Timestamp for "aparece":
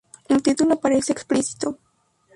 0.73-1.11